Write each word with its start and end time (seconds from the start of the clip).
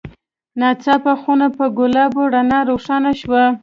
ناڅاپه 0.59 1.13
خونه 1.21 1.47
په 1.57 1.65
ګلابي 1.77 2.23
رڼا 2.33 2.59
روښانه 2.69 3.11
شوه. 3.21 3.43